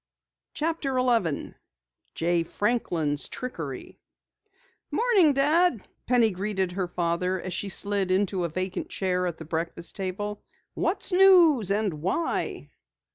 CHAPTER 0.55 0.97
11 0.97 1.53
JAY 2.15 2.41
FRANKLIN'S 2.43 3.27
TRICKERY 3.27 3.99
"Morning, 4.89 5.31
Dad," 5.33 5.87
Penny 6.07 6.31
greeted 6.31 6.71
her 6.71 6.87
father 6.87 7.39
as 7.39 7.53
she 7.53 7.69
slid 7.69 8.09
into 8.09 8.43
a 8.43 8.49
vacant 8.49 8.89
chair 8.89 9.27
at 9.27 9.37
the 9.37 9.45
breakfast 9.45 9.95
table. 9.95 10.43
"What's 10.73 11.11
news 11.11 11.69
and 11.69 12.01
why?" 12.01 12.71